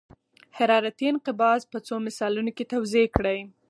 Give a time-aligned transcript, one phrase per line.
[0.57, 3.39] حرارتي انقباض په څو مثالونو کې توضیح کړئ.